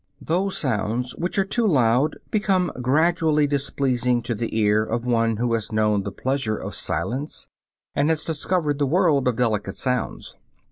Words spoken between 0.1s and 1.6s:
Those sounds which are